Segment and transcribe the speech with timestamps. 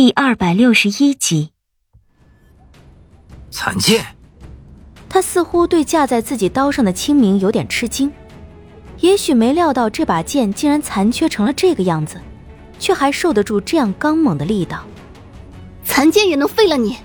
[0.00, 1.50] 第二百六十一集，
[3.50, 4.06] 残剑。
[5.08, 8.12] 他似乎对架在自己刀上的清明有点吃惊，
[9.00, 12.20] 也许没料到这把剑竟然残缺成了这个样子，
[12.78, 14.84] 却还受得住这样刚猛的力道。
[15.82, 16.98] 残剑也能废了你？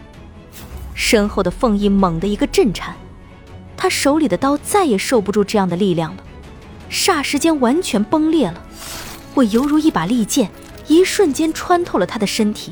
[0.93, 2.93] 身后的凤翼猛地一个震颤，
[3.75, 6.23] 他手里的刀再也受不住这样的力量了，
[6.91, 8.63] 霎时间完全崩裂了。
[9.33, 10.51] 我犹如一把利剑，
[10.85, 12.71] 一瞬间穿透了他的身体。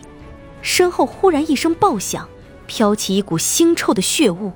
[0.62, 2.28] 身后忽然一声爆响，
[2.68, 4.52] 飘起一股腥臭的血雾。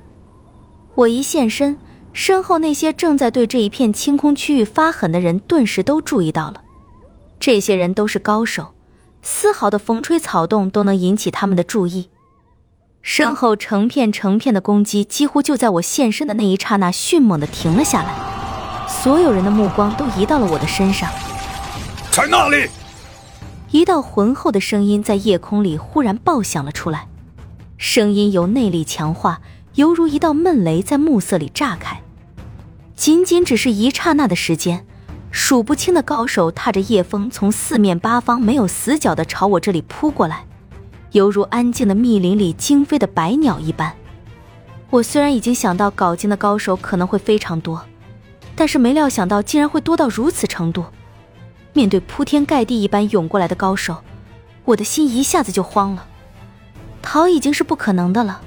[0.94, 1.78] 我一现身，
[2.12, 6.62] 身后那些正在对这一片清空区域发狠的人，顿时都注意到了。
[7.38, 8.74] 这些人都是高手，
[9.20, 12.08] 丝毫的风吹草动都能引起他们的注意。
[13.02, 18.14] 身后成片成片的攻击，几乎就在我现身的那一刹那，迅猛的停了下来。
[18.88, 21.10] 所有人的目光都移到了我的身上。
[22.10, 22.68] 在那里。
[23.70, 27.08] 一道浑厚的声音在夜空里忽然爆响了出来，
[27.76, 29.40] 声音由内力强化，
[29.74, 32.00] 犹如一道闷雷在暮色里炸开。
[32.94, 34.86] 仅仅只是一刹那的时间，
[35.32, 40.44] 数不清的高手踏着夜风，从四面八方没有死角的朝我这里扑过来，
[41.10, 43.92] 犹如安静的密林里惊飞的百鸟一般。
[44.90, 47.84] 我虽然已经想到镐京的高手可能会非常多，
[48.54, 50.84] 但是没料想到竟然会多到如此程度。
[51.76, 53.98] 面对铺天盖地一般涌过来的高手，
[54.64, 56.06] 我的心一下子就慌了。
[57.02, 58.40] 逃已经是不可能的了，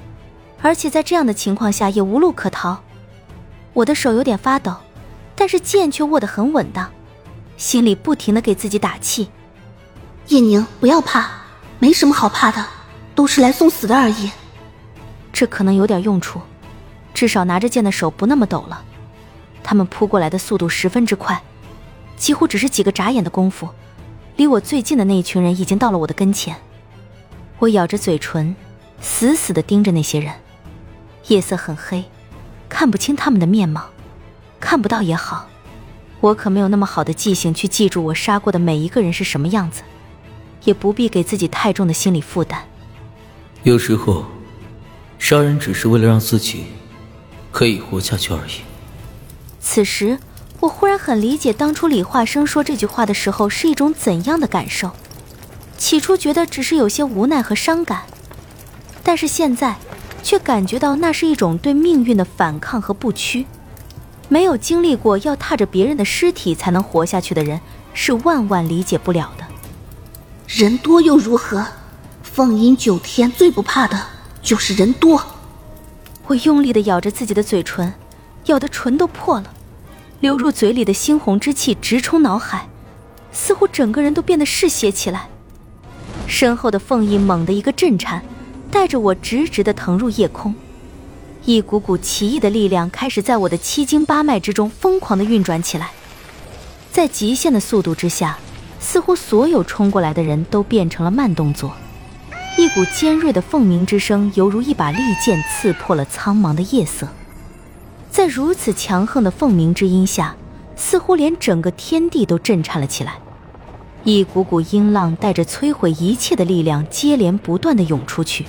[0.60, 2.82] 而且在这样的情况下也无路可逃。
[3.72, 4.74] 我的手有点发抖，
[5.36, 6.90] 但是剑却握得很稳当，
[7.56, 9.30] 心里不停的给自己打气
[10.26, 11.30] ：“叶宁，不要怕，
[11.78, 12.66] 没什么好怕的，
[13.14, 14.32] 都是来送死的而已。”
[15.32, 16.40] 这可能有点用处，
[17.14, 18.82] 至少拿着剑的手不那么抖了。
[19.62, 21.40] 他们扑过来的速度十分之快。
[22.20, 23.70] 几乎只是几个眨眼的功夫，
[24.36, 26.54] 离我最近的那一群人已经到了我的跟前。
[27.58, 28.54] 我咬着嘴唇，
[29.00, 30.34] 死死地盯着那些人。
[31.28, 32.04] 夜色很黑，
[32.68, 33.86] 看不清他们的面貌。
[34.60, 35.48] 看不到也好，
[36.20, 39.80] 我可没有那么好的记性去记住我杀过的每一个人是什么样子，
[40.64, 42.62] 也不必给自己太重的心理负担。
[43.62, 44.26] 有时候，
[45.18, 46.66] 杀人只是为了让自己
[47.50, 48.60] 可以活下去而已。
[49.58, 50.18] 此时。
[50.60, 54.90] 我忽然很理解当初李化生说这句话的时候是一种怎样的感受。
[55.78, 58.02] 起初觉得只是有些无奈和伤感，
[59.02, 59.76] 但是现在
[60.22, 63.46] 却感觉到那是一种对命运的反抗和不屈。
[64.28, 67.58] 没有经历过要踏着别人的尸体才能活下去的人，
[67.94, 69.44] 是万万理解不了的。
[70.46, 71.66] 人多又如何？
[72.22, 73.98] 凤吟九天最不怕的
[74.42, 75.20] 就是人多。
[76.26, 77.92] 我用力的咬着自己的嘴唇，
[78.44, 79.52] 咬的唇都破了。
[80.20, 82.68] 流入嘴里的猩红之气直冲脑海，
[83.32, 85.28] 似乎整个人都变得嗜血起来。
[86.26, 88.22] 身后的凤翼猛地一个震颤，
[88.70, 90.54] 带着我直直的腾入夜空。
[91.46, 95.90] 一股股奇异的力量开始在我的七经八脉之中疯狂的运转起来。
[96.92, 98.38] 在极限的速度之下，
[98.78, 101.74] 似乎所有冲过来的人都变成了慢动作。
[102.58, 107.08] 一股尖锐的凤鸣之声，犹如一把利剑刺破了苍茫的夜色。
[108.10, 110.34] 在如此强横的凤鸣之音下，
[110.74, 113.18] 似乎连整个天地都震颤了起来。
[114.02, 118.46] 一股股音浪带着摧毁一切的力量，接连不断的涌出去。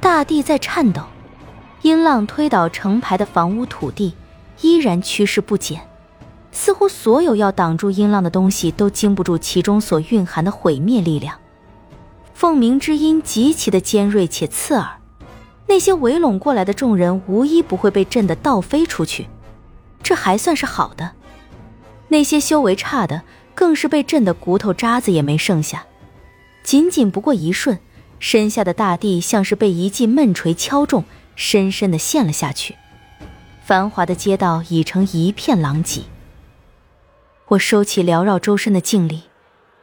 [0.00, 1.02] 大地在颤抖，
[1.82, 4.14] 音浪推倒成排的房屋土地，
[4.60, 5.80] 依然趋势不减。
[6.50, 11.38] 似乎所有要挡住音浪的东西，都经不住其中所蕴含的毁灭力量。
[12.34, 14.95] 凤鸣之音极其的尖锐且刺耳。
[15.66, 19.28] 那些围拢过来的众人，无一不会被震得倒飞出去，
[20.02, 21.10] 这还算是好的；
[22.08, 23.22] 那些修为差的，
[23.54, 25.84] 更是被震得骨头渣子也没剩下。
[26.62, 27.78] 仅仅不过一瞬，
[28.18, 32.76] 身下的大地像是被一记闷锤敲中，深深的陷了下去。
[33.64, 36.02] 繁华的街道已成一片狼藉。
[37.48, 39.24] 我收起缭绕周身的劲力，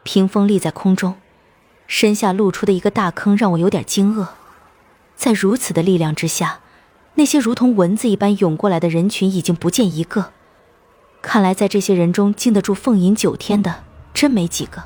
[0.04, 1.16] 屏风立在空中，
[1.88, 4.28] 身下露出的一个大坑让我有点惊愕。
[5.16, 6.60] 在如此的力量之下，
[7.16, 10.32] 那些如同蚊子一般涌过来的人群已经不见一个。
[11.22, 13.84] 看来在这些人中经得住凤吟九天的，
[14.14, 14.84] 真没几个。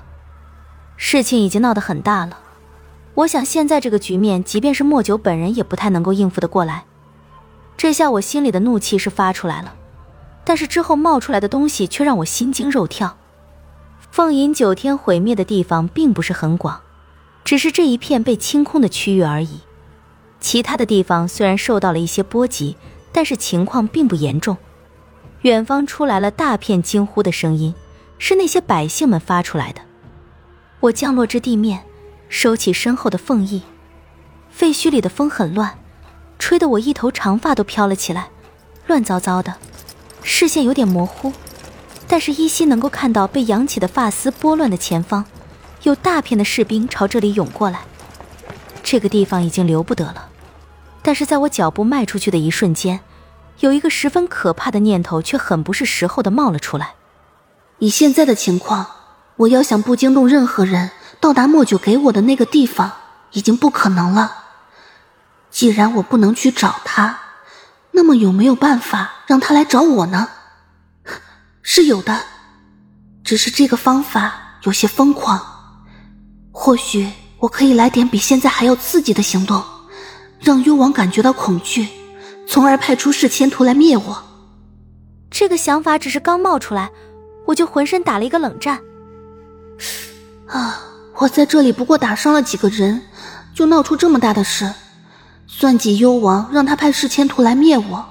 [0.95, 2.37] 事情已经闹得很大了，
[3.15, 6.85] 我想现在这个局面，即便是莫九本人也不太能够应付得过来。
[7.75, 9.75] 这下我心里的怒气是发出来了，
[10.43, 13.17] 但是之后冒出来的东西却让我心惊肉跳。
[14.09, 16.81] 凤吟九天毁灭的地方并不是很广，
[17.43, 19.61] 只是这一片被清空的区域而已。
[20.39, 22.75] 其他的地方虽然受到了一些波及，
[23.11, 24.57] 但是情况并不严重。
[25.41, 27.73] 远方出来了大片惊呼的声音，
[28.17, 29.81] 是那些百姓们发出来的。
[30.79, 31.83] 我降落至地面，
[32.29, 33.61] 收起身后的凤翼。
[34.49, 35.77] 废墟里的风很乱，
[36.39, 38.29] 吹得我一头长发都飘了起来，
[38.87, 39.55] 乱糟糟的，
[40.23, 41.33] 视线有点模糊，
[42.07, 45.25] 但是依稀能够看到被扬起的发丝拨乱的前方，
[45.83, 47.81] 有大片的士兵朝这里涌过来。
[48.89, 50.29] 这个地方已经留不得了，
[51.01, 53.01] 但是在我脚步迈出去的一瞬间，
[53.59, 56.93] 有一个十分可怕的念头却很不是时候的冒了出来。
[57.79, 58.87] 以现在的情况，
[59.35, 62.93] 我要想不惊动任何人，到达莫九给我的那个地方，
[63.33, 64.45] 已经不可能了。
[65.51, 67.19] 既然我不能去找他，
[67.91, 70.29] 那么有没有办法让他来找我呢？
[71.61, 72.21] 是有的，
[73.25, 75.45] 只是这个方法有些疯狂。
[76.53, 79.63] 或许我可以来点比现在还要刺激的行动，
[80.39, 81.87] 让幽王感觉到恐惧，
[82.47, 84.23] 从而派出噬千图来灭我。
[85.29, 86.89] 这个想法只是刚冒出来，
[87.45, 88.79] 我就浑身打了一个冷战。
[90.47, 90.83] 啊！
[91.19, 93.01] 我在这里不过打伤了几个人，
[93.51, 94.71] 就闹出这么大的事。
[95.47, 98.05] 算计幽王，让他派噬千图来灭我，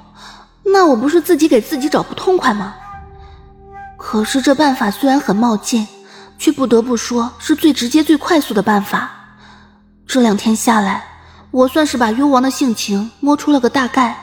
[0.64, 2.74] 那我不是自己给自己找不痛快吗？
[3.96, 5.86] 可是这办法虽然很冒进，
[6.36, 9.15] 却不得不说是最直接、最快速的办法。
[10.06, 11.04] 这两天下来，
[11.50, 14.16] 我算是把幽王的性情摸出了个大概。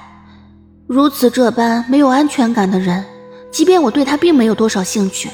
[0.87, 3.03] 如此这般没有安全感的人，
[3.51, 5.29] 即便我对他并没有多少兴趣，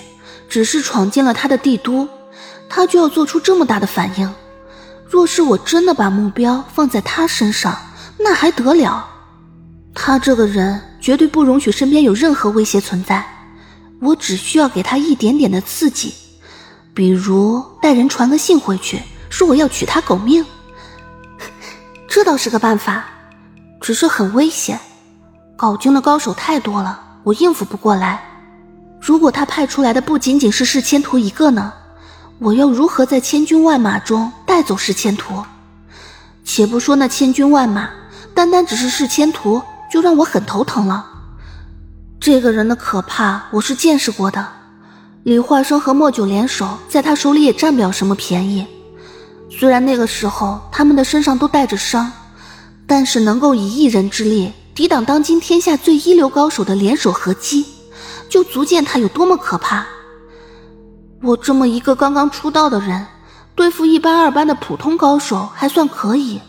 [0.50, 2.08] 只是闯进了他的帝都，
[2.68, 4.34] 他就要做出这么大的反应。
[5.08, 7.78] 若是我真的把目标放在他身上，
[8.18, 9.08] 那还得了？
[9.94, 13.24] 他这个人绝对不容许身边有任何威胁存在。
[14.02, 16.14] 我只需要给他一点点的刺激，
[16.94, 20.46] 比如带人传个信回去，说我要取他狗命。
[22.08, 23.06] 这倒是个办法，
[23.80, 24.80] 只是很危险。
[25.58, 28.24] 镐京的高手太多了，我应付不过来。
[29.00, 31.74] 如果他派出来的不仅仅是世千图一个呢？
[32.40, 35.44] 我要如何在千军万马中带走世千图？
[36.46, 37.90] 且不说那千军万马，
[38.34, 39.62] 单单只是世千图
[39.92, 41.06] 就让我很头疼了。
[42.20, 44.48] 这个人的可怕，我是见识过的。
[45.24, 48.66] 李化生和莫九联手，在他手里也占不了什么便宜。
[49.60, 52.10] 虽然那个时候他们的身上都带着伤，
[52.88, 57.66] 但是能够以一人之力抵挡当今天下最一流高手的联手合击，
[58.30, 59.86] 就足见他有多么可怕。
[61.22, 63.06] 我这么一个刚刚出道的人，
[63.54, 66.40] 对付一般二班的普通高手还算可以，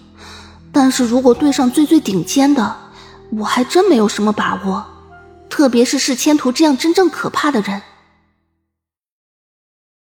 [0.70, 2.76] 但是如果对上最最顶尖的，
[3.32, 4.86] 我还真没有什么把握。
[5.48, 7.82] 特别是是千图这样真正可怕的人，